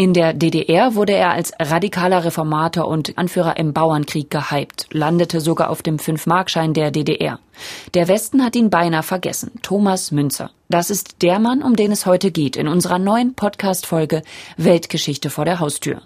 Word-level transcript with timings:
In 0.00 0.14
der 0.14 0.32
DDR 0.32 0.94
wurde 0.94 1.12
er 1.12 1.32
als 1.32 1.52
radikaler 1.60 2.24
Reformator 2.24 2.88
und 2.88 3.18
Anführer 3.18 3.58
im 3.58 3.74
Bauernkrieg 3.74 4.30
gehypt, 4.30 4.86
landete 4.92 5.42
sogar 5.42 5.68
auf 5.68 5.82
dem 5.82 5.98
Fünf-Markschein 5.98 6.72
der 6.72 6.90
DDR. 6.90 7.38
Der 7.92 8.08
Westen 8.08 8.42
hat 8.42 8.56
ihn 8.56 8.70
beinahe 8.70 9.02
vergessen. 9.02 9.50
Thomas 9.60 10.10
Münzer. 10.10 10.52
Das 10.70 10.88
ist 10.88 11.20
der 11.20 11.38
Mann, 11.38 11.62
um 11.62 11.76
den 11.76 11.92
es 11.92 12.06
heute 12.06 12.30
geht 12.30 12.56
in 12.56 12.66
unserer 12.66 12.98
neuen 12.98 13.34
Podcast-Folge 13.34 14.22
Weltgeschichte 14.56 15.28
vor 15.28 15.44
der 15.44 15.60
Haustür. 15.60 16.00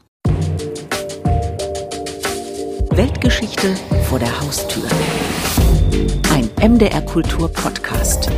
Weltgeschichte 2.90 3.76
vor 4.08 4.18
der 4.18 4.40
Haustür. 4.40 4.88
Ein 6.32 6.50
MDR 6.68 7.02
Kultur 7.02 7.48
Podcast. 7.48 8.28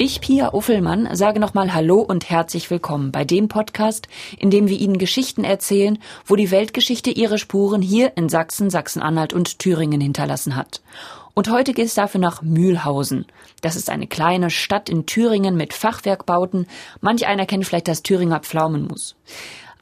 Ich, 0.00 0.20
Pia 0.20 0.54
Uffelmann, 0.54 1.08
sage 1.16 1.40
nochmal 1.40 1.74
Hallo 1.74 2.00
und 2.00 2.30
herzlich 2.30 2.70
willkommen 2.70 3.10
bei 3.10 3.24
dem 3.24 3.48
Podcast, 3.48 4.06
in 4.38 4.48
dem 4.48 4.68
wir 4.68 4.78
Ihnen 4.78 4.96
Geschichten 4.96 5.42
erzählen, 5.42 5.98
wo 6.24 6.36
die 6.36 6.52
Weltgeschichte 6.52 7.10
ihre 7.10 7.36
Spuren 7.36 7.82
hier 7.82 8.16
in 8.16 8.28
Sachsen, 8.28 8.70
Sachsen-Anhalt 8.70 9.32
und 9.32 9.58
Thüringen 9.58 10.00
hinterlassen 10.00 10.54
hat. 10.54 10.82
Und 11.34 11.50
heute 11.50 11.72
geht 11.72 11.86
es 11.86 11.94
dafür 11.94 12.20
nach 12.20 12.42
Mühlhausen. 12.42 13.26
Das 13.60 13.74
ist 13.74 13.90
eine 13.90 14.06
kleine 14.06 14.50
Stadt 14.50 14.88
in 14.88 15.04
Thüringen 15.04 15.56
mit 15.56 15.74
Fachwerkbauten. 15.74 16.68
Manch 17.00 17.26
einer 17.26 17.44
kennt 17.44 17.66
vielleicht 17.66 17.88
das 17.88 18.04
Thüringer 18.04 18.38
Pflaumenmus. 18.38 19.16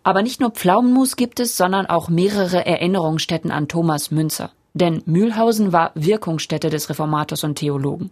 Aber 0.02 0.22
nicht 0.22 0.40
nur 0.40 0.50
Pflaumenmus 0.50 1.16
gibt 1.16 1.40
es, 1.40 1.58
sondern 1.58 1.84
auch 1.84 2.08
mehrere 2.08 2.64
Erinnerungsstätten 2.64 3.50
an 3.50 3.68
Thomas 3.68 4.10
Münzer. 4.10 4.50
Denn 4.72 5.02
Mühlhausen 5.04 5.74
war 5.74 5.92
Wirkungsstätte 5.94 6.70
des 6.70 6.88
Reformators 6.88 7.44
und 7.44 7.56
Theologen. 7.56 8.10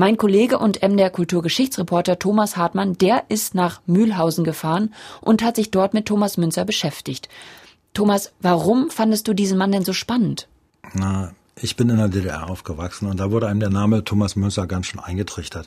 Mein 0.00 0.16
Kollege 0.16 0.60
und 0.60 0.80
MDR 0.80 1.10
Kulturgeschichtsreporter 1.10 2.20
Thomas 2.20 2.56
Hartmann, 2.56 2.96
der 2.98 3.24
ist 3.30 3.56
nach 3.56 3.80
Mühlhausen 3.86 4.44
gefahren 4.44 4.94
und 5.20 5.42
hat 5.42 5.56
sich 5.56 5.72
dort 5.72 5.92
mit 5.92 6.06
Thomas 6.06 6.36
Münzer 6.36 6.64
beschäftigt. 6.64 7.28
Thomas, 7.94 8.30
warum 8.40 8.90
fandest 8.90 9.26
du 9.26 9.34
diesen 9.34 9.58
Mann 9.58 9.72
denn 9.72 9.84
so 9.84 9.92
spannend? 9.92 10.46
Na, 10.94 11.32
ich 11.60 11.74
bin 11.74 11.88
in 11.88 11.96
der 11.96 12.06
DDR 12.06 12.48
aufgewachsen 12.48 13.08
und 13.08 13.18
da 13.18 13.32
wurde 13.32 13.48
einem 13.48 13.58
der 13.58 13.70
Name 13.70 14.04
Thomas 14.04 14.36
Münzer 14.36 14.68
ganz 14.68 14.86
schön 14.86 15.00
eingetrichtert. 15.00 15.66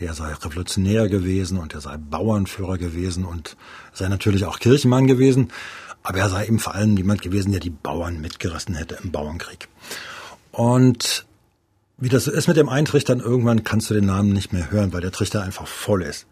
Der 0.00 0.14
sei 0.14 0.32
revolutionär 0.32 1.08
gewesen 1.08 1.56
und 1.56 1.72
er 1.72 1.80
sei 1.80 1.96
Bauernführer 1.96 2.76
gewesen 2.76 3.24
und 3.24 3.56
sei 3.92 4.08
natürlich 4.08 4.46
auch 4.46 4.58
Kirchenmann 4.58 5.06
gewesen. 5.06 5.52
Aber 6.02 6.18
er 6.18 6.28
sei 6.28 6.44
eben 6.44 6.58
vor 6.58 6.74
allem 6.74 6.96
jemand 6.96 7.22
gewesen, 7.22 7.52
der 7.52 7.60
die 7.60 7.70
Bauern 7.70 8.20
mitgerissen 8.20 8.74
hätte 8.74 8.98
im 9.00 9.12
Bauernkrieg. 9.12 9.68
Und 10.50 11.24
wie 12.00 12.08
das 12.08 12.24
so 12.24 12.32
ist 12.32 12.48
mit 12.48 12.56
dem 12.56 12.68
Eintrichtern, 12.68 13.20
irgendwann 13.20 13.62
kannst 13.62 13.90
du 13.90 13.94
den 13.94 14.06
Namen 14.06 14.32
nicht 14.32 14.52
mehr 14.52 14.70
hören, 14.70 14.92
weil 14.92 15.02
der 15.02 15.12
Trichter 15.12 15.42
einfach 15.42 15.66
voll 15.66 16.02
ist. 16.02 16.26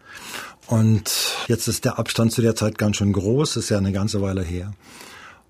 Und 0.67 1.11
jetzt 1.47 1.67
ist 1.67 1.85
der 1.85 1.97
Abstand 1.97 2.31
zu 2.31 2.41
der 2.41 2.55
Zeit 2.55 2.77
ganz 2.77 2.97
schön 2.97 3.13
groß, 3.13 3.55
ist 3.55 3.69
ja 3.69 3.77
eine 3.77 3.91
ganze 3.91 4.21
Weile 4.21 4.43
her. 4.43 4.73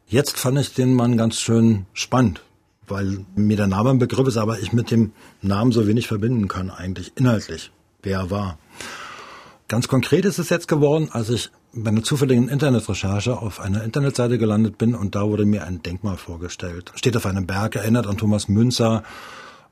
Jetzt 0.07 0.37
fand 0.37 0.57
ich 0.59 0.73
den 0.73 0.93
Mann 0.93 1.17
ganz 1.17 1.39
schön 1.39 1.85
spannend, 1.93 2.41
weil 2.87 3.25
mir 3.35 3.57
der 3.57 3.67
Name 3.67 3.91
ein 3.91 3.99
Begriff 3.99 4.27
ist, 4.27 4.37
aber 4.37 4.59
ich 4.59 4.73
mit 4.73 4.91
dem 4.91 5.13
Namen 5.41 5.71
so 5.71 5.87
wenig 5.87 6.07
verbinden 6.07 6.47
kann, 6.47 6.69
eigentlich 6.69 7.13
inhaltlich, 7.15 7.71
wer 8.01 8.19
er 8.19 8.31
war. 8.31 8.57
Ganz 9.67 9.87
konkret 9.87 10.25
ist 10.25 10.39
es 10.39 10.49
jetzt 10.49 10.67
geworden, 10.67 11.09
als 11.11 11.29
ich 11.29 11.51
bei 11.73 11.91
einer 11.91 12.03
zufälligen 12.03 12.49
Internetrecherche 12.49 13.37
auf 13.37 13.59
einer 13.59 13.83
Internetseite 13.83 14.37
gelandet 14.37 14.77
bin 14.77 14.95
und 14.95 15.15
da 15.15 15.27
wurde 15.27 15.45
mir 15.45 15.65
ein 15.65 15.83
Denkmal 15.83 16.17
vorgestellt. 16.17 16.91
Steht 16.95 17.15
auf 17.15 17.25
einem 17.25 17.45
Berg, 17.45 17.75
erinnert 17.75 18.07
an 18.07 18.17
Thomas 18.17 18.47
Münzer, 18.47 19.03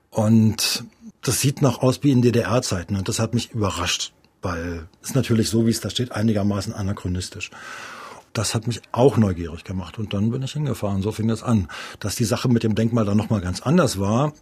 und 0.09 0.83
das 1.21 1.41
sieht 1.41 1.61
noch 1.61 1.81
aus 1.81 2.03
wie 2.03 2.11
in 2.11 2.21
DDR-Zeiten 2.21 2.95
und 2.95 3.07
das 3.09 3.19
hat 3.19 3.33
mich 3.33 3.51
überrascht, 3.51 4.13
weil 4.41 4.87
es 5.03 5.13
natürlich 5.13 5.49
so, 5.49 5.65
wie 5.65 5.71
es 5.71 5.81
da 5.81 5.89
steht, 5.89 6.11
einigermaßen 6.11 6.73
anachronistisch. 6.73 7.51
Das 8.33 8.53
hat 8.53 8.67
mich 8.67 8.81
auch 8.91 9.17
neugierig 9.17 9.63
gemacht 9.63 9.97
und 9.97 10.13
dann 10.13 10.29
bin 10.31 10.43
ich 10.43 10.53
hingefahren. 10.53 11.01
So 11.01 11.11
fing 11.11 11.27
das 11.27 11.41
an. 11.41 11.67
Dass 11.99 12.15
die 12.15 12.23
Sache 12.23 12.49
mit 12.49 12.63
dem 12.63 12.75
Denkmal 12.75 13.03
dann 13.03 13.17
nochmal 13.17 13.41
ganz 13.41 13.61
anders 13.61 13.99
war, 13.99 14.33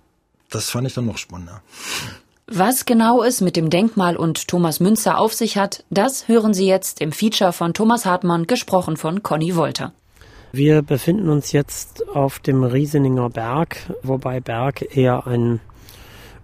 das 0.50 0.70
fand 0.70 0.88
ich 0.88 0.94
dann 0.94 1.06
noch 1.06 1.18
spannender. 1.18 1.62
Was 2.48 2.86
genau 2.86 3.24
es 3.24 3.42
mit 3.42 3.56
dem 3.56 3.72
Denkmal 3.72 4.16
und 4.16 4.48
Thomas 4.48 4.80
Münzer 4.80 5.18
auf 5.18 5.34
sich 5.34 5.58
hat, 5.58 5.84
das 5.90 6.28
hören 6.28 6.54
Sie 6.54 6.68
jetzt 6.68 7.02
im 7.02 7.12
Feature 7.12 7.54
von 7.54 7.74
Thomas 7.74 8.06
Hartmann, 8.06 8.46
gesprochen 8.46 8.98
von 8.98 9.24
Conny 9.24 9.56
Wolter. 9.56 9.94
Wir 10.58 10.84
befinden 10.84 11.28
uns 11.28 11.52
jetzt 11.52 12.08
auf 12.08 12.40
dem 12.40 12.64
Rieseninger 12.64 13.30
Berg, 13.30 13.92
wobei 14.04 14.40
Berg 14.40 14.96
eher 14.96 15.28
ein 15.28 15.60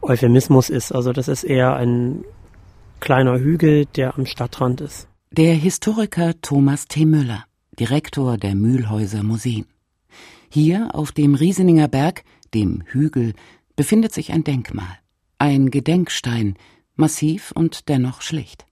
Euphemismus 0.02 0.70
ist. 0.70 0.92
Also 0.92 1.14
das 1.14 1.30
ist 1.30 1.46
eher 1.46 1.78
ein 1.78 2.26
kleiner 3.00 3.40
Hügel, 3.40 3.86
der 3.86 4.18
am 4.18 4.26
Stadtrand 4.26 4.82
ist. 4.82 5.08
Der 5.32 5.54
Historiker 5.54 6.34
Thomas 6.42 6.90
T. 6.90 7.06
Müller, 7.06 7.46
Direktor 7.80 8.36
der 8.36 8.54
Mühlhäuser 8.54 9.24
Museen. 9.24 9.66
Hier 10.50 10.90
auf 10.94 11.14
dem 11.14 11.34
Rieseninger 11.34 11.88
Berg, 11.88 12.26
dem 12.54 12.84
Hügel, 12.88 13.32
befindet 13.78 14.12
sich 14.12 14.34
ein 14.34 14.44
Denkmal. 14.44 15.00
Ein 15.38 15.72
Gedenkstein, 15.72 16.58
massiv 16.96 17.54
und 17.56 17.88
dennoch 17.88 18.22
schlicht. 18.22 18.66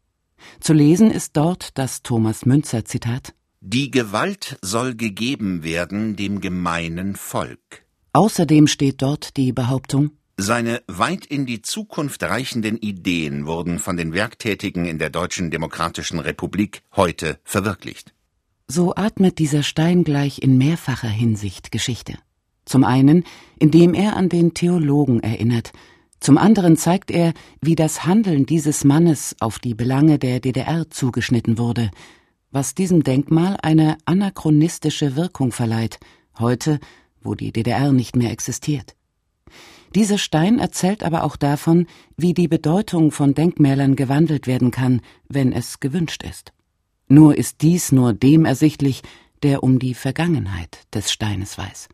Zu 0.59 0.73
lesen 0.73 1.09
ist 1.11 1.37
dort 1.37 1.77
das 1.77 2.03
Thomas 2.03 2.45
Münzer 2.45 2.83
Zitat 2.83 3.33
die 3.61 3.91
Gewalt 3.91 4.57
soll 4.61 4.95
gegeben 4.95 5.63
werden 5.63 6.15
dem 6.15 6.39
gemeinen 6.41 7.15
Volk. 7.15 7.83
Außerdem 8.13 8.67
steht 8.67 9.01
dort 9.01 9.37
die 9.37 9.51
Behauptung, 9.51 10.11
seine 10.41 10.81
weit 10.87 11.25
in 11.25 11.45
die 11.45 11.61
Zukunft 11.61 12.23
reichenden 12.23 12.77
Ideen 12.77 13.45
wurden 13.45 13.77
von 13.77 13.97
den 13.97 14.13
Werktätigen 14.13 14.85
in 14.85 14.97
der 14.97 15.09
Deutschen 15.09 15.51
Demokratischen 15.51 16.17
Republik 16.17 16.81
heute 16.95 17.39
verwirklicht. 17.43 18.13
So 18.65 18.95
atmet 18.95 19.37
dieser 19.37 19.63
Stein 19.63 20.05
gleich 20.05 20.41
in 20.41 20.57
mehrfacher 20.57 21.09
Hinsicht 21.09 21.73
Geschichte. 21.73 22.13
Zum 22.63 22.85
einen, 22.85 23.25
indem 23.59 23.93
er 23.93 24.15
an 24.15 24.29
den 24.29 24.53
Theologen 24.53 25.19
erinnert, 25.19 25.73
zum 26.21 26.37
anderen 26.37 26.77
zeigt 26.77 27.11
er, 27.11 27.33
wie 27.59 27.75
das 27.75 28.05
Handeln 28.05 28.45
dieses 28.45 28.85
Mannes 28.85 29.35
auf 29.41 29.59
die 29.59 29.73
Belange 29.73 30.19
der 30.19 30.39
DDR 30.39 30.89
zugeschnitten 30.89 31.57
wurde, 31.57 31.91
was 32.51 32.75
diesem 32.75 33.03
Denkmal 33.03 33.57
eine 33.61 33.97
anachronistische 34.05 35.15
Wirkung 35.15 35.51
verleiht, 35.51 35.99
heute, 36.37 36.79
wo 37.21 37.35
die 37.35 37.51
DDR 37.51 37.91
nicht 37.91 38.15
mehr 38.15 38.31
existiert. 38.31 38.95
Dieser 39.95 40.17
Stein 40.17 40.59
erzählt 40.59 41.03
aber 41.03 41.23
auch 41.23 41.35
davon, 41.35 41.87
wie 42.15 42.33
die 42.33 42.47
Bedeutung 42.47 43.11
von 43.11 43.33
Denkmälern 43.33 43.95
gewandelt 43.95 44.45
werden 44.45 44.71
kann, 44.71 45.01
wenn 45.27 45.51
es 45.51 45.79
gewünscht 45.79 46.23
ist. 46.23 46.53
Nur 47.07 47.35
ist 47.35 47.61
dies 47.61 47.91
nur 47.91 48.13
dem 48.13 48.45
ersichtlich, 48.45 49.01
der 49.41 49.63
um 49.63 49.79
die 49.79 49.95
Vergangenheit 49.95 50.85
des 50.93 51.11
Steines 51.11 51.57
weiß. 51.57 51.89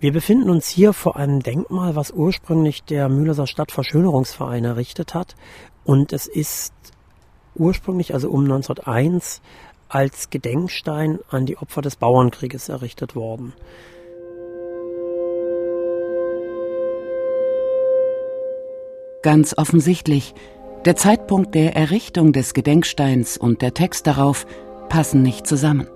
Wir 0.00 0.12
befinden 0.12 0.50
uns 0.50 0.68
hier 0.68 0.92
vor 0.92 1.16
einem 1.16 1.40
Denkmal, 1.40 1.94
was 1.94 2.10
ursprünglich 2.10 2.82
der 2.84 3.08
Mühleser 3.08 3.46
Stadtverschönerungsverein 3.46 4.64
errichtet 4.64 5.14
hat. 5.14 5.36
Und 5.84 6.12
es 6.12 6.26
ist 6.26 6.74
ursprünglich, 7.54 8.12
also 8.12 8.28
um 8.28 8.42
1901, 8.42 9.40
als 9.88 10.30
Gedenkstein 10.30 11.18
an 11.30 11.46
die 11.46 11.56
Opfer 11.58 11.82
des 11.82 11.96
Bauernkrieges 11.96 12.68
errichtet 12.68 13.14
worden. 13.14 13.52
Ganz 19.22 19.54
offensichtlich, 19.58 20.34
der 20.84 20.94
Zeitpunkt 20.94 21.54
der 21.56 21.74
Errichtung 21.74 22.32
des 22.32 22.54
Gedenksteins 22.54 23.36
und 23.36 23.60
der 23.60 23.74
Text 23.74 24.06
darauf 24.06 24.46
passen 24.88 25.22
nicht 25.22 25.46
zusammen. 25.46 25.88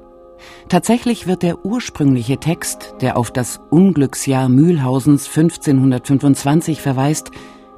Tatsächlich 0.69 1.27
wird 1.27 1.43
der 1.43 1.65
ursprüngliche 1.65 2.39
Text, 2.39 2.95
der 3.01 3.17
auf 3.17 3.31
das 3.31 3.61
Unglücksjahr 3.71 4.49
Mühlhausens 4.49 5.29
1525 5.29 6.81
verweist, 6.81 7.31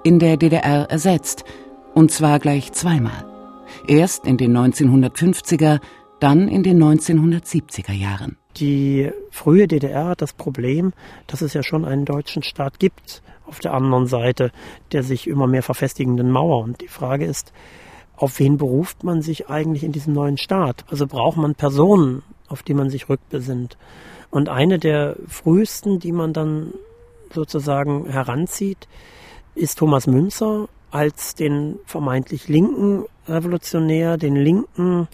in 0.05 0.19
der 0.19 0.37
DDR 0.37 0.91
ersetzt, 0.91 1.45
und 1.95 2.11
zwar 2.11 2.39
gleich 2.39 2.73
zweimal. 2.73 3.27
Erst 3.87 4.27
in 4.27 4.37
den 4.37 4.57
1950er 4.57 5.81
dann 6.23 6.47
in 6.47 6.63
den 6.63 6.83
1970er 6.83 7.93
Jahren. 7.93 8.37
Die 8.57 9.11
frühe 9.31 9.67
DDR 9.67 10.09
hat 10.09 10.23
das 10.23 10.33
Problem, 10.33 10.93
dass 11.27 11.43
es 11.43 11.53
ja 11.53 11.63
schon 11.63 11.85
einen 11.85 12.05
deutschen 12.05 12.43
Staat 12.43 12.79
gibt 12.79 13.23
auf 13.47 13.59
der 13.59 13.75
anderen 13.75 14.07
Seite 14.07 14.53
der 14.93 15.03
sich 15.03 15.27
immer 15.27 15.47
mehr 15.47 15.63
verfestigenden 15.63 16.31
Mauer. 16.31 16.63
Und 16.63 16.81
die 16.81 16.89
Frage 16.89 17.27
ist, 17.27 17.53
auf 18.17 18.39
wen 18.39 18.57
beruft 18.57 19.05
man 19.05 19.21
sich 19.21 19.51
eigentlich 19.51 19.83
in 19.83 19.93
diesem 19.93 20.15
neuen 20.15 20.39
Staat? 20.39 20.85
Also 20.89 21.07
braucht 21.07 21.37
man 21.37 21.55
Personen, 21.55 22.23
auf 22.49 22.63
die 22.63 22.75
man 22.75 22.89
sich 22.89 23.09
rückbesinnt. 23.09 23.77
Und 24.31 24.49
eine 24.49 24.79
der 24.79 25.17
frühesten, 25.27 25.99
die 25.99 26.13
man 26.13 26.33
dann 26.33 26.73
sozusagen 27.35 28.09
heranzieht, 28.09 28.87
ist 29.55 29.79
Thomas 29.79 30.07
Münzer 30.07 30.69
als 30.91 31.35
den 31.35 31.79
vermeintlich 31.85 32.49
linken 32.49 33.05
Revolutionär, 33.27 34.19
den 34.19 34.37
linken 34.37 35.09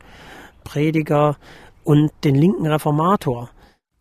Prediger 0.69 1.37
und 1.83 2.11
den 2.25 2.35
linken 2.35 2.67
Reformator. 2.67 3.49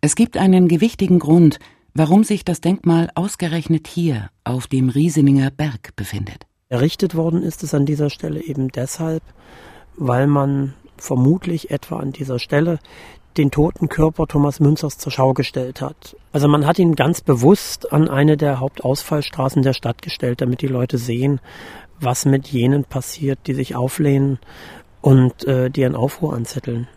Es 0.02 0.16
gibt 0.16 0.36
einen 0.36 0.68
gewichtigen 0.68 1.18
Grund, 1.20 1.60
warum 1.94 2.26
sich 2.26 2.44
das 2.44 2.60
Denkmal 2.60 3.10
ausgerechnet 3.16 3.88
hier 3.88 4.30
auf 4.44 4.68
dem 4.68 4.90
Rieseninger 4.90 5.50
Berg 5.50 5.96
befindet. 5.96 6.46
Errichtet 6.68 7.16
worden 7.16 7.42
ist 7.42 7.64
es 7.64 7.74
an 7.74 7.86
dieser 7.86 8.10
Stelle 8.10 8.44
eben 8.44 8.68
deshalb, 8.68 9.24
weil 9.96 10.28
man 10.28 10.74
vermutlich 10.98 11.72
etwa 11.72 12.00
an 12.00 12.12
dieser 12.12 12.38
Stelle 12.38 12.80
den 13.38 13.50
toten 13.50 13.88
Körper 13.88 14.28
Thomas 14.28 14.60
Münzers 14.60 14.98
zur 14.98 15.12
Schau 15.14 15.34
gestellt 15.34 15.80
hat. 15.80 16.18
Also 16.34 16.50
man 16.50 16.66
hat 16.66 16.80
ihn 16.80 16.96
ganz 16.96 17.22
bewusst 17.22 17.94
an 17.94 18.10
eine 18.10 18.36
der 18.36 18.60
Hauptausfallstraßen 18.60 19.62
der 19.62 19.74
Stadt 19.74 20.02
gestellt, 20.02 20.42
damit 20.42 20.62
die 20.62 20.68
Leute 20.68 20.98
sehen, 20.98 21.40
was 22.00 22.26
mit 22.26 22.48
jenen 22.48 22.84
passiert, 22.84 23.40
die 23.48 23.54
sich 23.54 23.76
auflehnen 23.76 24.40
und 25.02 25.46
äh, 25.46 25.70
die 25.70 25.86
einen 25.86 25.96
Aufruhr 25.96 26.34
anzetteln. 26.34 26.88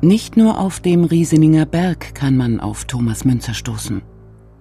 Nicht 0.00 0.36
nur 0.36 0.58
auf 0.58 0.80
dem 0.80 1.04
Rieseninger 1.04 1.64
Berg 1.64 2.14
kann 2.16 2.36
man 2.36 2.58
auf 2.58 2.86
Thomas 2.86 3.24
Münzer 3.24 3.54
stoßen. 3.54 4.02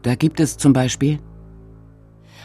Da 0.04 0.14
gibt 0.16 0.40
es 0.40 0.58
zum 0.58 0.72
Beispiel 0.72 1.20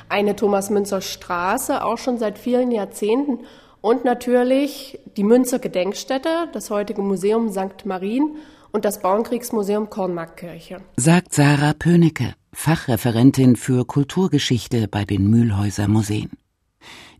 eine 0.08 0.36
Thomas 0.36 0.70
Münzer 0.70 1.00
Straße, 1.00 1.84
auch 1.84 1.98
schon 1.98 2.18
seit 2.18 2.38
vielen 2.38 2.70
Jahrzehnten. 2.70 3.40
Und 3.80 4.04
natürlich 4.04 4.98
die 5.16 5.24
Münzer 5.24 5.58
Gedenkstätte, 5.58 6.48
das 6.52 6.70
heutige 6.70 7.02
Museum 7.02 7.50
St. 7.50 7.84
Marien 7.84 8.36
und 8.72 8.84
das 8.84 9.00
Bauernkriegsmuseum 9.00 9.90
Kornmarktkirche. 9.90 10.78
Sagt 10.96 11.34
Sarah 11.34 11.72
Pönecke, 11.72 12.34
Fachreferentin 12.52 13.56
für 13.56 13.84
Kulturgeschichte 13.84 14.88
bei 14.88 15.04
den 15.04 15.28
Mühlhäuser 15.28 15.88
Museen. 15.88 16.30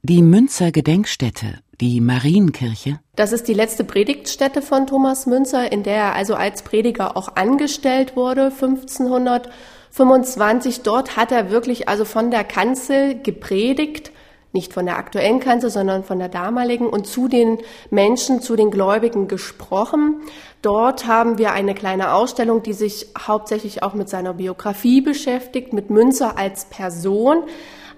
Die 0.02 0.22
Münzer 0.22 0.72
Gedenkstätte, 0.72 1.60
die 1.81 2.00
Marienkirche. 2.00 3.00
Das 3.16 3.32
ist 3.32 3.48
die 3.48 3.54
letzte 3.54 3.84
Predigtstätte 3.84 4.62
von 4.62 4.87
Thomas 4.87 5.26
Münzer, 5.26 5.72
in 5.72 5.82
der 5.82 5.96
er 5.96 6.14
also 6.14 6.34
als 6.34 6.62
Prediger 6.62 7.16
auch 7.16 7.37
angestellt 7.37 8.16
wurde, 8.16 8.44
1525. 8.44 10.82
Dort 10.82 11.16
hat 11.16 11.32
er 11.32 11.50
wirklich 11.50 11.88
also 11.88 12.04
von 12.04 12.31
der 12.31 12.44
Kanzel 12.44 13.20
gepredigt, 13.20 14.12
nicht 14.56 14.73
von 14.73 14.87
der 14.87 14.97
aktuellen 14.97 15.38
Kanzel, 15.38 15.70
sondern 15.70 16.03
von 16.03 16.19
der 16.19 16.29
damaligen 16.29 16.88
und 16.88 17.06
zu 17.06 17.29
den 17.29 17.58
Menschen, 17.91 18.41
zu 18.41 18.56
den 18.56 18.73
Gläubigen 18.73 19.29
gesprochen. 19.29 20.23
Dort 20.62 21.06
haben 21.06 21.38
wir 21.38 21.53
eine 21.53 21.75
kleine 21.75 22.12
Ausstellung, 22.12 22.62
die 22.62 22.73
sich 22.73 23.06
hauptsächlich 23.17 23.85
auch 23.85 23.94
mit 23.94 24.08
seiner 24.08 24.35
Biografie 24.35 25.00
beschäftigt, 25.00 25.73
mit 25.73 25.91
Münzer 25.91 26.37
als 26.37 26.64
Person 26.64 27.44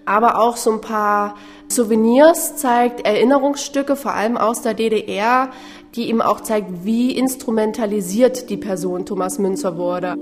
aber 0.08 0.38
auch 0.38 0.56
so 0.56 0.72
ein 0.72 0.80
paar 0.80 1.34
Souvenirs 1.68 2.56
zeigt, 2.56 3.06
Erinnerungsstücke, 3.06 3.94
vor 3.94 4.14
allem 4.14 4.38
aus 4.38 4.62
der 4.62 4.72
DDR, 4.72 5.50
die 5.94 6.08
ihm 6.08 6.22
auch 6.22 6.40
zeigt, 6.40 6.84
wie 6.84 7.12
instrumentalisiert 7.12 8.48
die 8.48 8.56
Person 8.56 9.04
Thomas 9.04 9.38
Münzer 9.38 9.76
wurde. 9.76 10.16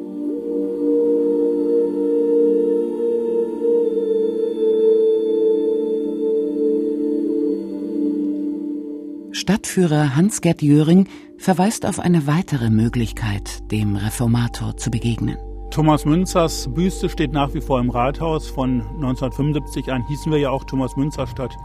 Stadtführer 9.47 10.17
Hans-Gerd 10.17 10.61
Jöring 10.61 11.07
verweist 11.39 11.87
auf 11.87 12.01
eine 12.01 12.27
weitere 12.27 12.69
Möglichkeit, 12.69 13.71
dem 13.71 13.95
Reformator 13.95 14.77
zu 14.77 14.91
begegnen. 14.91 15.37
Thomas 15.71 16.05
Münzers 16.05 16.69
Büste 16.75 17.09
steht 17.09 17.31
nach 17.31 17.55
wie 17.55 17.61
vor 17.61 17.79
im 17.79 17.91
Rathaus. 17.91 18.49
Von 18.49 18.81
1975 18.81 19.93
an 19.93 20.05
hießen 20.09 20.33
wir 20.33 20.41
ja 20.41 20.51
auch 20.51 20.65
Thomas 20.65 20.97
Münzer 20.97 21.29
Stadt 21.29 21.57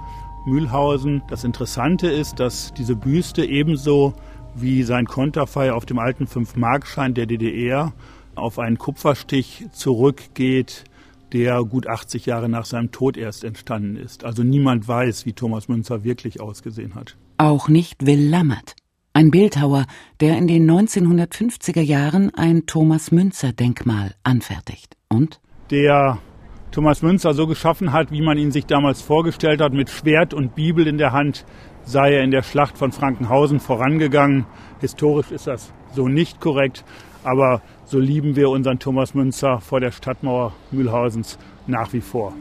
Mühlhausen. 0.46 1.24
Das 1.28 1.44
Interessante 1.44 2.08
ist, 2.08 2.40
dass 2.40 2.72
diese 2.72 2.96
Büste 2.96 3.44
ebenso 3.44 4.14
wie 4.54 4.84
sein 4.84 5.08
Konterfei 5.08 5.74
auf 5.74 5.88
dem 5.88 5.98
alten 5.98 6.28
Fünf-Markschein 6.28 7.16
der 7.16 7.26
DDR 7.26 7.94
auf 8.36 8.60
einen 8.60 8.78
Kupferstich 8.78 9.66
zurückgeht, 9.72 10.84
der 11.34 11.64
gut 11.64 11.88
80 11.88 12.28
Jahre 12.28 12.48
nach 12.48 12.66
seinem 12.66 12.92
Tod 12.92 13.18
erst 13.18 13.44
entstanden 13.44 13.96
ist. 13.96 14.24
Also 14.24 14.44
niemand 14.44 14.88
weiß, 14.88 15.26
wie 15.26 15.34
Thomas 15.34 15.68
Münzer 15.68 16.04
wirklich 16.04 16.40
ausgesehen 16.42 16.94
hat. 16.94 17.18
Auch 17.42 17.70
nicht 17.70 18.06
Will 18.06 18.30
Lammert. 18.30 18.76
Ein 19.14 19.32
Bildhauer, 19.32 19.88
der 20.20 20.38
in 20.38 20.46
den 20.46 20.70
1950er 20.70 21.82
Jahren 21.82 22.32
ein 22.36 22.68
Thomas 22.68 23.12
Münzer 23.12 23.52
Denkmal 23.52 24.14
anfertigt. 24.24 24.96
Und? 25.10 25.42
Der 25.72 26.20
Thomas 26.70 27.02
Münzer 27.02 27.34
so 27.34 27.48
geschaffen 27.48 27.94
hat, 27.94 28.12
wie 28.12 28.22
man 28.22 28.38
ihn 28.38 28.52
sich 28.52 28.68
damals 28.68 29.02
vorgestellt 29.02 29.60
hat, 29.60 29.74
mit 29.74 29.90
Schwert 29.90 30.36
und 30.36 30.54
Bibel 30.54 30.86
in 30.86 31.00
der 31.00 31.14
Hand, 31.14 31.44
sei 31.84 32.14
er 32.14 32.24
in 32.24 32.30
der 32.30 32.44
Schlacht 32.44 32.78
von 32.78 32.92
Frankenhausen 32.92 33.60
vorangegangen. 33.60 34.46
Historisch 34.80 35.32
ist 35.32 35.48
das 35.48 35.74
so 35.96 36.08
nicht 36.08 36.42
korrekt, 36.42 36.86
aber 37.24 37.64
so 37.86 37.98
lieben 37.98 38.36
wir 38.36 38.52
unseren 38.52 38.78
Thomas 38.78 39.16
Münzer 39.16 39.62
vor 39.62 39.80
der 39.80 39.92
Stadtmauer 39.92 40.54
Mühlhausens 40.70 41.40
nach 41.66 41.92
wie 41.92 42.02
vor. 42.02 42.36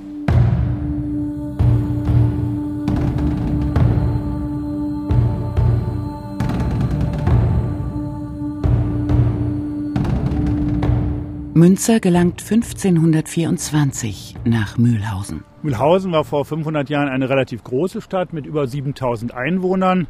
Münzer 11.60 12.00
gelangt 12.00 12.40
1524 12.40 14.36
nach 14.46 14.78
Mühlhausen. 14.78 15.44
Mühlhausen 15.62 16.10
war 16.10 16.24
vor 16.24 16.46
500 16.46 16.88
Jahren 16.88 17.10
eine 17.10 17.28
relativ 17.28 17.62
große 17.64 18.00
Stadt 18.00 18.32
mit 18.32 18.46
über 18.46 18.66
7000 18.66 19.34
Einwohnern, 19.34 20.06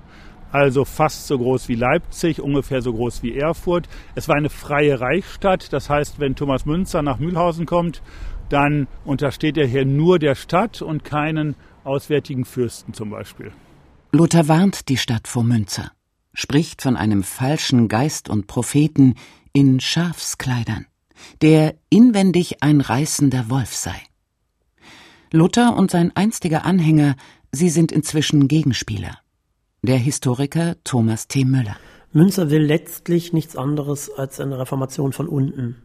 also 0.53 0.85
fast 0.85 1.27
so 1.27 1.37
groß 1.39 1.69
wie 1.69 1.75
Leipzig, 1.75 2.41
ungefähr 2.41 2.83
so 2.83 2.93
groß 2.93 3.25
wie 3.25 3.37
Erfurt. 3.37 3.89
Es 4.15 4.29
war 4.29 4.37
eine 4.37 4.49
freie 4.49 5.01
Reichsstadt, 5.01 5.73
das 5.73 5.91
heißt, 5.91 6.21
wenn 6.21 6.37
Thomas 6.37 6.67
Münzer 6.67 7.03
nach 7.03 7.19
Mühlhausen 7.19 7.67
kommt, 7.67 8.01
dann 8.49 8.87
untersteht 9.05 9.59
er 9.59 9.67
hier 9.67 9.85
nur 9.85 10.21
der 10.21 10.37
Stadt 10.37 10.83
und 10.83 11.03
keinen 11.03 11.57
auswärtigen 11.83 12.45
Fürsten 12.45 12.95
zum 12.95 13.11
Beispiel. 13.11 13.51
Luther 14.13 14.47
warnt 14.47 14.89
die 14.89 14.99
Stadt 14.99 15.27
vor 15.27 15.43
Münzer, 15.43 15.91
spricht 16.33 16.81
von 16.81 16.97
einem 16.97 17.25
falschen 17.25 17.89
Geist 17.89 18.29
und 18.29 18.47
Propheten 18.47 19.17
in 19.53 19.81
Schafskleidern 19.81 20.87
der 21.43 21.75
inwendig 21.89 22.63
ein 22.63 22.81
reißender 22.81 23.51
Wolf 23.51 23.75
sei. 23.75 24.01
Luther 25.33 25.77
und 25.77 25.91
sein 25.91 26.13
einstiger 26.15 26.65
Anhänger, 26.65 27.17
sie 27.53 27.69
sind 27.69 27.93
inzwischen 27.93 28.49
Gegenspieler. 28.49 29.19
Der 29.83 29.97
Historiker 29.97 30.77
Thomas 30.85 31.29
T. 31.29 31.45
Müller. 31.45 31.77
Münzer 32.13 32.51
will 32.51 32.63
letztlich 32.63 33.33
nichts 33.33 33.57
anderes 33.57 34.11
als 34.11 34.41
eine 34.41 34.59
Reformation 34.59 35.13
von 35.13 35.29
unten. 35.29 35.77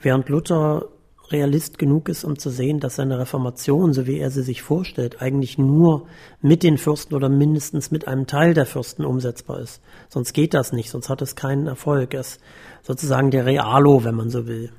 Während 0.00 0.28
Luther 0.28 0.88
Realist 1.30 1.78
genug 1.78 2.08
ist, 2.08 2.24
um 2.24 2.38
zu 2.38 2.50
sehen, 2.50 2.80
dass 2.80 2.96
seine 2.96 3.18
Reformation, 3.18 3.92
so 3.92 4.06
wie 4.06 4.18
er 4.18 4.30
sie 4.30 4.42
sich 4.42 4.62
vorstellt, 4.62 5.20
eigentlich 5.20 5.58
nur 5.58 6.06
mit 6.40 6.62
den 6.62 6.78
Fürsten 6.78 7.14
oder 7.14 7.28
mindestens 7.28 7.90
mit 7.90 8.06
einem 8.06 8.26
Teil 8.26 8.54
der 8.54 8.66
Fürsten 8.66 9.04
umsetzbar 9.04 9.60
ist. 9.60 9.80
Sonst 10.08 10.32
geht 10.32 10.54
das 10.54 10.72
nicht, 10.72 10.90
sonst 10.90 11.08
hat 11.08 11.22
es 11.22 11.34
keinen 11.36 11.66
Erfolg. 11.66 12.14
Er 12.14 12.20
ist 12.20 12.40
sozusagen 12.82 13.30
der 13.30 13.46
Realo, 13.46 14.04
wenn 14.04 14.14
man 14.14 14.30
so 14.30 14.46
will. 14.46 14.70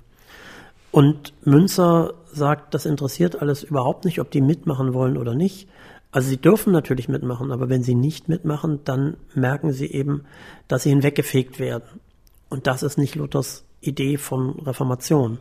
Und 0.92 1.34
Münzer 1.44 2.14
sagt, 2.32 2.74
das 2.74 2.86
interessiert 2.86 3.42
alles 3.42 3.64
überhaupt 3.64 4.06
nicht, 4.06 4.20
ob 4.20 4.32
die 4.32 4.42
mitmachen 4.42 4.94
wollen 4.94 5.18
oder 5.18 5.36
nicht. 5.36 5.68
Also 6.12 6.30
sie 6.30 6.38
dürfen 6.38 6.72
natürlich 6.72 7.10
mitmachen, 7.10 7.52
aber 7.52 7.70
wenn 7.70 7.84
sie 7.84 7.96
nicht 7.96 8.30
mitmachen, 8.30 8.80
dann 8.86 9.18
merken 9.36 9.74
sie 9.74 9.92
eben, 9.92 10.24
dass 10.68 10.84
sie 10.84 10.90
hinweggefegt 10.90 11.60
werden. 11.60 12.00
Und 12.50 12.68
das 12.68 12.84
ist 12.84 12.98
nicht 12.98 13.16
Luthers 13.16 13.66
Idee 13.82 14.18
von 14.18 14.52
Reformation. 14.60 15.40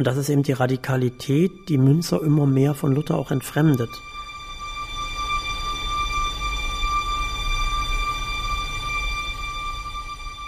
Und 0.00 0.06
das 0.06 0.16
ist 0.16 0.30
eben 0.30 0.42
die 0.42 0.52
Radikalität, 0.52 1.68
die 1.68 1.76
Münzer 1.76 2.22
immer 2.22 2.46
mehr 2.46 2.72
von 2.72 2.94
Luther 2.94 3.18
auch 3.18 3.30
entfremdet. 3.30 3.90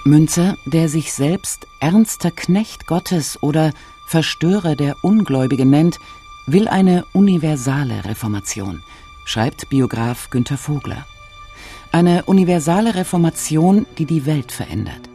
Münzer, 0.04 0.56
der 0.64 0.88
sich 0.88 1.12
selbst 1.12 1.66
ernster 1.80 2.30
Knecht 2.30 2.86
Gottes 2.86 3.42
oder 3.42 3.74
Verstörer 4.06 4.74
der 4.74 4.96
Ungläubigen 5.04 5.68
nennt, 5.68 5.98
will 6.46 6.66
eine 6.66 7.04
universale 7.12 8.06
Reformation, 8.06 8.82
schreibt 9.26 9.68
Biograf 9.68 10.30
Günter 10.30 10.56
Vogler. 10.56 11.04
Eine 11.92 12.22
universale 12.22 12.94
Reformation, 12.94 13.84
die 13.98 14.06
die 14.06 14.24
Welt 14.24 14.50
verändert. 14.50 15.10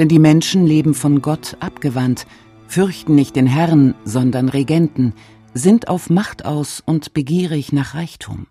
Denn 0.00 0.08
die 0.08 0.18
Menschen 0.18 0.66
leben 0.66 0.94
von 0.94 1.22
Gott 1.22 1.56
abgewandt, 1.60 2.26
fürchten 2.70 3.16
nicht 3.16 3.34
den 3.34 3.48
Herrn, 3.48 3.94
sondern 4.04 4.48
Regenten, 4.48 5.14
sind 5.54 5.88
auf 5.88 6.08
Macht 6.08 6.44
aus 6.44 6.80
und 6.84 7.12
begierig 7.12 7.72
nach 7.72 7.94
Reichtum. 7.94 8.46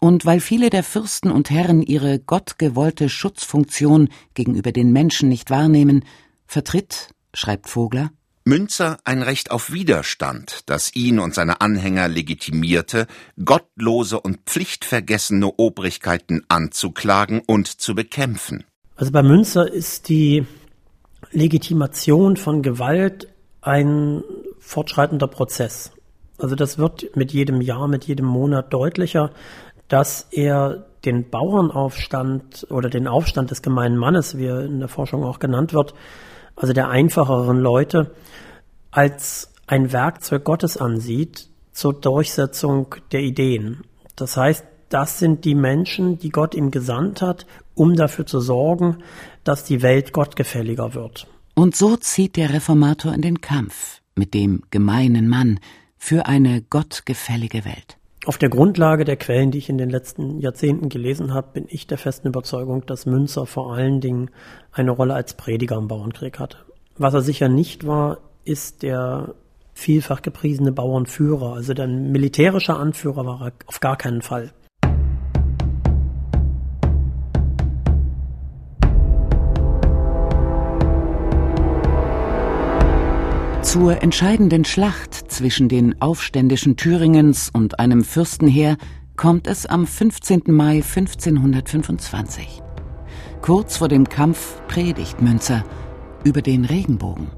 Und 0.00 0.26
weil 0.26 0.40
viele 0.40 0.70
der 0.70 0.82
Fürsten 0.82 1.30
und 1.30 1.48
Herren 1.48 1.82
ihre 1.82 2.18
gottgewollte 2.18 3.08
Schutzfunktion 3.08 4.08
gegenüber 4.34 4.72
den 4.72 4.92
Menschen 4.92 5.28
nicht 5.28 5.50
wahrnehmen, 5.50 6.04
vertritt, 6.46 7.10
schreibt 7.32 7.68
Vogler, 7.68 8.10
Münzer 8.44 8.98
ein 9.04 9.22
Recht 9.22 9.52
auf 9.52 9.72
Widerstand, 9.72 10.62
das 10.66 10.96
ihn 10.96 11.20
und 11.20 11.32
seine 11.32 11.60
Anhänger 11.60 12.08
legitimierte, 12.08 13.06
gottlose 13.44 14.18
und 14.20 14.40
pflichtvergessene 14.46 15.46
Obrigkeiten 15.46 16.42
anzuklagen 16.48 17.40
und 17.46 17.68
zu 17.68 17.94
bekämpfen. 17.94 18.64
Also 18.96 19.12
bei 19.12 19.22
Münzer 19.22 19.72
ist 19.72 20.08
die 20.08 20.44
Legitimation 21.30 22.36
von 22.36 22.62
Gewalt 22.62 23.28
ein 23.60 24.22
fortschreitender 24.58 25.28
Prozess. 25.28 25.92
Also 26.38 26.56
das 26.56 26.78
wird 26.78 27.14
mit 27.16 27.32
jedem 27.32 27.60
Jahr, 27.60 27.86
mit 27.88 28.04
jedem 28.04 28.26
Monat 28.26 28.72
deutlicher, 28.72 29.30
dass 29.88 30.26
er 30.30 30.86
den 31.04 31.30
Bauernaufstand 31.30 32.66
oder 32.70 32.88
den 32.88 33.06
Aufstand 33.06 33.50
des 33.50 33.62
gemeinen 33.62 33.96
Mannes, 33.96 34.36
wie 34.36 34.46
er 34.46 34.64
in 34.64 34.80
der 34.80 34.88
Forschung 34.88 35.24
auch 35.24 35.38
genannt 35.38 35.72
wird, 35.72 35.94
also 36.56 36.72
der 36.72 36.88
einfacheren 36.88 37.58
Leute, 37.58 38.12
als 38.90 39.52
ein 39.66 39.92
Werkzeug 39.92 40.44
Gottes 40.44 40.76
ansieht 40.76 41.48
zur 41.72 41.94
Durchsetzung 41.94 42.94
der 43.12 43.20
Ideen. 43.20 43.82
Das 44.16 44.36
heißt, 44.36 44.64
das 44.92 45.18
sind 45.18 45.44
die 45.44 45.54
Menschen, 45.54 46.18
die 46.18 46.30
Gott 46.30 46.54
ihm 46.54 46.70
gesandt 46.70 47.22
hat, 47.22 47.46
um 47.74 47.96
dafür 47.96 48.26
zu 48.26 48.40
sorgen, 48.40 48.98
dass 49.44 49.64
die 49.64 49.82
Welt 49.82 50.12
gottgefälliger 50.12 50.94
wird. 50.94 51.26
Und 51.54 51.76
so 51.76 51.96
zieht 51.96 52.36
der 52.36 52.52
Reformator 52.52 53.12
in 53.14 53.22
den 53.22 53.40
Kampf 53.40 54.00
mit 54.14 54.34
dem 54.34 54.62
gemeinen 54.70 55.28
Mann 55.28 55.60
für 55.96 56.26
eine 56.26 56.62
gottgefällige 56.62 57.64
Welt. 57.64 57.98
Auf 58.24 58.38
der 58.38 58.50
Grundlage 58.50 59.04
der 59.04 59.16
Quellen, 59.16 59.50
die 59.50 59.58
ich 59.58 59.68
in 59.68 59.78
den 59.78 59.90
letzten 59.90 60.38
Jahrzehnten 60.40 60.88
gelesen 60.88 61.34
habe, 61.34 61.48
bin 61.54 61.66
ich 61.68 61.86
der 61.86 61.98
festen 61.98 62.28
Überzeugung, 62.28 62.86
dass 62.86 63.06
Münzer 63.06 63.46
vor 63.46 63.74
allen 63.74 64.00
Dingen 64.00 64.30
eine 64.70 64.92
Rolle 64.92 65.14
als 65.14 65.34
Prediger 65.34 65.76
im 65.76 65.88
Bauernkrieg 65.88 66.38
hatte. 66.38 66.58
Was 66.96 67.14
er 67.14 67.22
sicher 67.22 67.48
nicht 67.48 67.86
war, 67.86 68.18
ist 68.44 68.82
der 68.82 69.34
vielfach 69.74 70.22
gepriesene 70.22 70.70
Bauernführer. 70.70 71.54
Also 71.54 71.74
der 71.74 71.88
militärische 71.88 72.74
Anführer 72.74 73.26
war 73.26 73.46
er 73.46 73.52
auf 73.66 73.80
gar 73.80 73.96
keinen 73.96 74.22
Fall. 74.22 74.52
Zur 83.62 84.02
entscheidenden 84.02 84.64
Schlacht 84.64 85.14
zwischen 85.14 85.68
den 85.68 86.02
Aufständischen 86.02 86.76
Thüringens 86.76 87.48
und 87.52 87.78
einem 87.78 88.02
Fürstenheer 88.02 88.76
kommt 89.16 89.46
es 89.46 89.66
am 89.66 89.86
15. 89.86 90.42
Mai 90.48 90.82
1525. 90.82 92.60
Kurz 93.40 93.76
vor 93.76 93.86
dem 93.86 94.08
Kampf 94.08 94.60
predigt 94.66 95.22
Münzer 95.22 95.64
über 96.24 96.42
den 96.42 96.64
Regenbogen. 96.64 97.28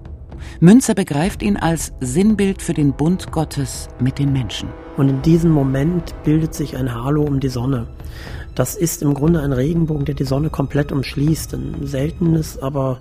Münzer 0.60 0.94
begreift 0.94 1.42
ihn 1.42 1.58
als 1.58 1.92
Sinnbild 2.00 2.62
für 2.62 2.74
den 2.74 2.94
Bund 2.94 3.30
Gottes 3.30 3.88
mit 4.00 4.18
den 4.18 4.32
Menschen. 4.32 4.70
Und 4.96 5.10
in 5.10 5.22
diesem 5.22 5.50
Moment 5.50 6.14
bildet 6.24 6.54
sich 6.54 6.76
ein 6.76 6.92
Halo 6.92 7.22
um 7.22 7.38
die 7.38 7.48
Sonne. 7.48 7.86
Das 8.54 8.76
ist 8.76 9.02
im 9.02 9.14
Grunde 9.14 9.40
ein 9.40 9.52
Regenbogen, 9.52 10.04
der 10.04 10.14
die 10.14 10.24
Sonne 10.24 10.48
komplett 10.48 10.92
umschließt. 10.92 11.54
Ein 11.54 11.86
seltenes, 11.86 12.58
aber 12.58 13.00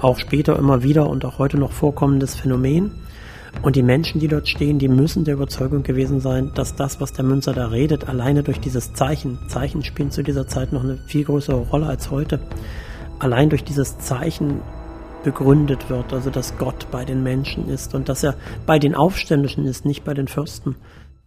auch 0.00 0.18
später 0.18 0.58
immer 0.58 0.82
wieder 0.82 1.08
und 1.08 1.24
auch 1.24 1.38
heute 1.38 1.56
noch 1.56 1.72
vorkommendes 1.72 2.34
Phänomen. 2.34 2.90
Und 3.60 3.76
die 3.76 3.82
Menschen, 3.82 4.18
die 4.18 4.28
dort 4.28 4.48
stehen, 4.48 4.78
die 4.78 4.88
müssen 4.88 5.24
der 5.24 5.34
Überzeugung 5.34 5.82
gewesen 5.82 6.20
sein, 6.20 6.50
dass 6.54 6.74
das, 6.74 7.00
was 7.00 7.12
der 7.12 7.24
Münzer 7.24 7.52
da 7.52 7.68
redet, 7.68 8.08
alleine 8.08 8.42
durch 8.42 8.58
dieses 8.58 8.94
Zeichen, 8.94 9.38
Zeichen 9.48 9.84
spielen 9.84 10.10
zu 10.10 10.22
dieser 10.22 10.48
Zeit 10.48 10.72
noch 10.72 10.82
eine 10.82 10.98
viel 11.06 11.24
größere 11.24 11.60
Rolle 11.68 11.86
als 11.86 12.10
heute, 12.10 12.40
allein 13.18 13.50
durch 13.50 13.62
dieses 13.62 13.98
Zeichen 13.98 14.62
begründet 15.22 15.90
wird, 15.90 16.12
also 16.12 16.30
dass 16.30 16.56
Gott 16.56 16.88
bei 16.90 17.04
den 17.04 17.22
Menschen 17.22 17.68
ist 17.68 17.94
und 17.94 18.08
dass 18.08 18.24
er 18.24 18.34
bei 18.66 18.80
den 18.80 18.96
Aufständischen 18.96 19.64
ist, 19.64 19.84
nicht 19.84 20.02
bei 20.02 20.14
den 20.14 20.26
Fürsten. 20.26 20.74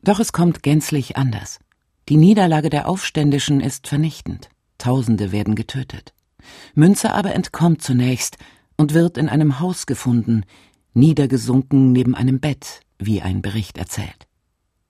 Doch 0.04 0.20
es 0.20 0.34
kommt 0.34 0.64
gänzlich 0.64 1.16
anders. 1.16 1.60
Die 2.08 2.18
Niederlage 2.18 2.70
der 2.70 2.88
Aufständischen 2.88 3.62
ist 3.62 3.88
vernichtend. 3.88 4.50
Tausende 4.78 5.32
werden 5.32 5.56
getötet. 5.56 6.14
Münzer 6.76 7.16
aber 7.16 7.34
entkommt 7.34 7.82
zunächst 7.82 8.38
und 8.78 8.94
wird 8.94 9.18
in 9.18 9.28
einem 9.28 9.60
Haus 9.60 9.88
gefunden, 9.88 10.44
niedergesunken 10.94 11.92
neben 11.92 12.14
einem 12.14 12.40
Bett, 12.40 12.82
wie 13.00 13.24
ein 13.24 13.42
Bericht 13.42 13.80
erzählt. 13.80 14.28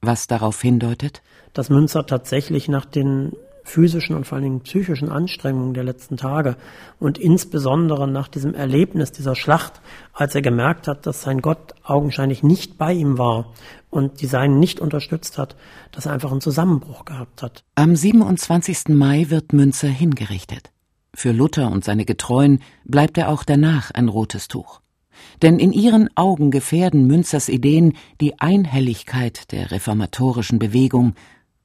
Was 0.01 0.27
darauf 0.27 0.61
hindeutet? 0.61 1.21
Dass 1.53 1.69
Münzer 1.69 2.05
tatsächlich 2.05 2.67
nach 2.67 2.85
den 2.85 3.31
physischen 3.65 4.15
und 4.15 4.25
vor 4.25 4.37
allen 4.37 4.43
Dingen 4.43 4.61
psychischen 4.61 5.09
Anstrengungen 5.09 5.73
der 5.73 5.83
letzten 5.83 6.17
Tage 6.17 6.55
und 6.99 7.17
insbesondere 7.17 8.07
nach 8.07 8.27
diesem 8.27 8.53
Erlebnis 8.53 9.11
dieser 9.11 9.35
Schlacht, 9.35 9.81
als 10.13 10.35
er 10.35 10.41
gemerkt 10.41 10.87
hat, 10.87 11.05
dass 11.05 11.23
sein 11.23 11.41
Gott 11.41 11.73
augenscheinlich 11.83 12.43
nicht 12.43 12.77
bei 12.77 12.93
ihm 12.93 13.17
war 13.17 13.51
und 13.89 14.21
die 14.21 14.27
Seinen 14.27 14.59
nicht 14.59 14.79
unterstützt 14.79 15.37
hat, 15.37 15.55
dass 15.91 16.05
er 16.05 16.13
einfach 16.13 16.31
einen 16.31 16.41
Zusammenbruch 16.41 17.05
gehabt 17.05 17.41
hat. 17.41 17.63
Am 17.75 17.95
27. 17.95 18.89
Mai 18.89 19.25
wird 19.29 19.51
Münzer 19.51 19.87
hingerichtet. 19.87 20.71
Für 21.13 21.31
Luther 21.31 21.71
und 21.71 21.83
seine 21.83 22.05
Getreuen 22.05 22.61
bleibt 22.83 23.17
er 23.17 23.29
auch 23.29 23.43
danach 23.43 23.91
ein 23.91 24.09
rotes 24.09 24.47
Tuch. 24.47 24.81
Denn 25.41 25.59
in 25.59 25.71
ihren 25.71 26.09
Augen 26.15 26.51
gefährden 26.51 27.07
Münzers 27.07 27.49
Ideen 27.49 27.93
die 28.21 28.39
Einhelligkeit 28.39 29.51
der 29.51 29.71
reformatorischen 29.71 30.59
Bewegung 30.59 31.15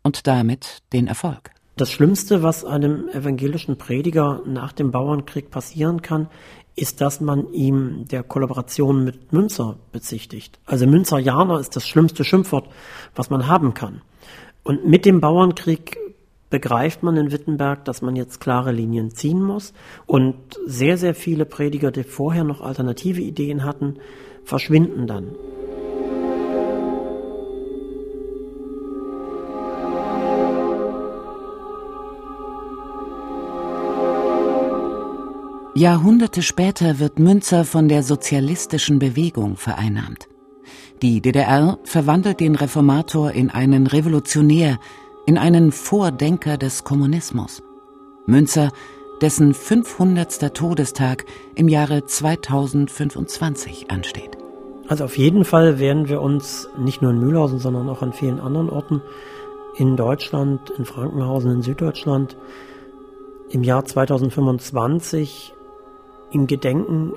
und 0.02 0.26
damit 0.26 0.82
den 0.92 1.08
Erfolg. 1.08 1.50
Das 1.76 1.90
Schlimmste, 1.90 2.42
was 2.42 2.64
einem 2.64 3.08
evangelischen 3.08 3.78
Prediger 3.78 4.42
nach 4.44 4.72
dem 4.72 4.90
Bauernkrieg 4.90 5.50
passieren 5.50 6.02
kann, 6.02 6.28
ist, 6.76 7.00
dass 7.00 7.20
man 7.20 7.52
ihm 7.52 8.06
der 8.10 8.22
Kollaboration 8.22 9.04
mit 9.04 9.32
Münzer 9.32 9.76
bezichtigt. 9.92 10.58
Also 10.66 10.86
Münzerjaner 10.86 11.58
ist 11.58 11.76
das 11.76 11.86
schlimmste 11.86 12.24
Schimpfwort, 12.24 12.68
was 13.14 13.30
man 13.30 13.46
haben 13.46 13.74
kann. 13.74 14.02
Und 14.62 14.86
mit 14.86 15.04
dem 15.04 15.20
Bauernkrieg 15.20 15.98
begreift 16.50 17.02
man 17.02 17.16
in 17.16 17.32
Wittenberg, 17.32 17.84
dass 17.84 18.02
man 18.02 18.16
jetzt 18.16 18.40
klare 18.40 18.72
Linien 18.72 19.10
ziehen 19.10 19.42
muss. 19.42 19.72
Und 20.06 20.36
sehr, 20.66 20.98
sehr 20.98 21.14
viele 21.14 21.46
Prediger, 21.46 21.90
die 21.92 22.02
vorher 22.02 22.44
noch 22.44 22.60
alternative 22.60 23.22
Ideen 23.22 23.64
hatten, 23.64 23.96
verschwinden 24.44 25.06
dann. 25.06 25.28
Jahrhunderte 35.80 36.42
später 36.42 36.98
wird 36.98 37.18
Münzer 37.18 37.64
von 37.64 37.88
der 37.88 38.02
sozialistischen 38.02 38.98
Bewegung 38.98 39.56
vereinnahmt. 39.56 40.28
Die 41.00 41.22
DDR 41.22 41.78
verwandelt 41.84 42.40
den 42.40 42.54
Reformator 42.54 43.30
in 43.30 43.48
einen 43.48 43.86
Revolutionär, 43.86 44.78
in 45.24 45.38
einen 45.38 45.72
Vordenker 45.72 46.58
des 46.58 46.84
Kommunismus. 46.84 47.62
Münzer, 48.26 48.72
dessen 49.22 49.54
500. 49.54 50.54
Todestag 50.54 51.24
im 51.54 51.66
Jahre 51.68 52.04
2025 52.04 53.90
ansteht. 53.90 54.36
Also 54.86 55.04
auf 55.04 55.16
jeden 55.16 55.46
Fall 55.46 55.78
werden 55.78 56.10
wir 56.10 56.20
uns 56.20 56.68
nicht 56.76 57.00
nur 57.00 57.12
in 57.12 57.20
Mühlhausen, 57.20 57.58
sondern 57.58 57.88
auch 57.88 58.02
an 58.02 58.12
vielen 58.12 58.38
anderen 58.38 58.68
Orten 58.68 59.00
in 59.78 59.96
Deutschland, 59.96 60.68
in 60.76 60.84
Frankenhausen, 60.84 61.50
in 61.50 61.62
Süddeutschland 61.62 62.36
im 63.48 63.64
Jahr 63.64 63.86
2025 63.86 65.54
im 66.32 66.46
Gedenken 66.46 67.12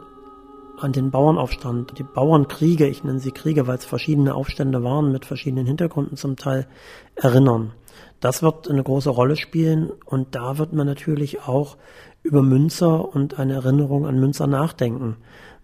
an 0.77 0.91
den 0.91 1.11
Bauernaufstand, 1.11 1.97
die 1.97 2.03
Bauernkriege, 2.03 2.87
ich 2.87 3.03
nenne 3.03 3.19
sie 3.19 3.31
Kriege, 3.31 3.67
weil 3.67 3.77
es 3.77 3.85
verschiedene 3.85 4.35
Aufstände 4.35 4.83
waren 4.83 5.11
mit 5.11 5.25
verschiedenen 5.25 5.65
Hintergründen 5.65 6.17
zum 6.17 6.35
Teil, 6.35 6.67
erinnern. 7.15 7.73
Das 8.19 8.41
wird 8.41 8.69
eine 8.69 8.83
große 8.83 9.09
Rolle 9.09 9.35
spielen 9.35 9.91
und 10.05 10.35
da 10.35 10.57
wird 10.57 10.73
man 10.73 10.87
natürlich 10.87 11.43
auch 11.43 11.77
über 12.23 12.41
Münzer 12.41 13.13
und 13.13 13.37
eine 13.37 13.53
Erinnerung 13.53 14.07
an 14.07 14.19
Münzer 14.19 14.47
nachdenken 14.47 15.17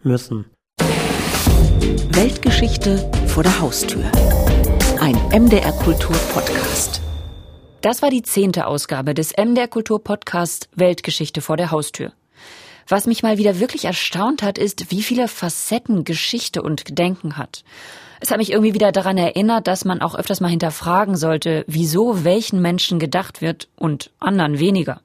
müssen. 0.04 0.46
Weltgeschichte 2.12 3.10
vor 3.28 3.44
der 3.44 3.60
Haustür. 3.62 4.04
Ein 5.00 5.16
MDR 5.32 5.72
Kultur 5.72 6.16
Podcast. 6.34 7.02
Das 7.82 8.02
war 8.02 8.10
die 8.10 8.24
zehnte 8.24 8.68
Ausgabe 8.68 9.14
des 9.14 9.34
MDR 9.38 9.70
Kultur 9.70 10.04
Podcasts 10.04 10.68
Weltgeschichte 10.76 11.42
vor 11.42 11.56
der 11.56 11.72
Haustür. 11.72 12.12
Was 12.90 13.06
mich 13.06 13.22
mal 13.22 13.38
wieder 13.38 13.60
wirklich 13.60 13.86
erstaunt 13.86 14.42
hat, 14.42 14.58
ist, 14.58 14.90
wie 14.90 15.04
viele 15.04 15.28
Facetten 15.28 16.04
Geschichte 16.04 16.64
und 16.64 16.86
Gedenken 16.86 17.38
hat. 17.38 17.64
Es 18.20 18.32
hat 18.32 18.40
mich 18.40 18.52
irgendwie 18.52 18.74
wieder 18.74 18.92
daran 18.92 19.18
erinnert, 19.18 19.68
dass 19.68 19.86
man 19.86 20.02
auch 20.02 20.16
öfters 20.16 20.42
mal 20.42 20.50
hinterfragen 20.50 21.16
sollte, 21.16 21.64
wieso 21.68 22.24
welchen 22.26 22.62
Menschen 22.64 22.98
gedacht 22.98 23.42
wird 23.42 23.70
und 23.76 24.10
anderen 24.20 24.58
weniger. 24.58 25.02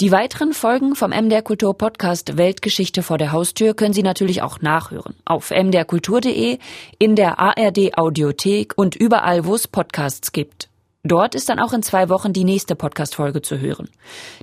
Die 0.00 0.10
weiteren 0.10 0.54
Folgen 0.54 0.96
vom 0.96 1.10
MDR 1.10 1.42
Kultur 1.42 1.76
Podcast 1.76 2.38
Weltgeschichte 2.38 3.02
vor 3.02 3.18
der 3.18 3.32
Haustür 3.32 3.74
können 3.74 3.92
Sie 3.92 4.02
natürlich 4.02 4.40
auch 4.40 4.62
nachhören. 4.62 5.14
Auf 5.26 5.50
mdrkultur.de, 5.50 6.58
in 6.98 7.16
der 7.16 7.38
ARD 7.38 7.98
Audiothek 7.98 8.72
und 8.76 8.96
überall, 8.96 9.44
wo 9.44 9.54
es 9.54 9.68
Podcasts 9.68 10.32
gibt. 10.32 10.71
Dort 11.04 11.34
ist 11.34 11.48
dann 11.48 11.58
auch 11.58 11.72
in 11.72 11.82
zwei 11.82 12.08
Wochen 12.08 12.32
die 12.32 12.44
nächste 12.44 12.76
Podcast-Folge 12.76 13.42
zu 13.42 13.58
hören. 13.58 13.88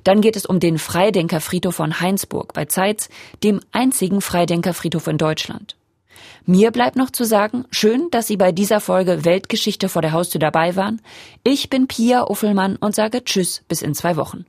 Dann 0.04 0.20
geht 0.20 0.36
es 0.36 0.44
um 0.44 0.60
den 0.60 0.78
Freidenkerfriedhof 0.78 1.74
von 1.74 2.00
Heinsburg 2.00 2.52
bei 2.52 2.66
Zeitz, 2.66 3.08
dem 3.42 3.60
einzigen 3.72 4.20
Freidenkerfriedhof 4.20 5.06
in 5.06 5.16
Deutschland. 5.16 5.76
Mir 6.44 6.70
bleibt 6.70 6.96
noch 6.96 7.10
zu 7.10 7.24
sagen, 7.24 7.64
schön, 7.70 8.08
dass 8.10 8.26
Sie 8.26 8.36
bei 8.36 8.52
dieser 8.52 8.80
Folge 8.80 9.24
Weltgeschichte 9.24 9.88
vor 9.88 10.02
der 10.02 10.12
Haustür 10.12 10.38
dabei 10.38 10.76
waren. 10.76 11.00
Ich 11.44 11.70
bin 11.70 11.86
Pia 11.86 12.28
Uffelmann 12.28 12.76
und 12.76 12.94
sage 12.94 13.24
Tschüss 13.24 13.62
bis 13.66 13.80
in 13.80 13.94
zwei 13.94 14.16
Wochen. 14.16 14.44